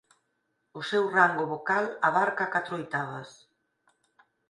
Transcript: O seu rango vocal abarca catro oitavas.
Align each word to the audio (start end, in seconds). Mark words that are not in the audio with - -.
O 0.79 0.81
seu 0.89 1.03
rango 1.15 1.45
vocal 1.53 1.85
abarca 2.07 2.51
catro 2.53 2.73
oitavas. 2.79 3.29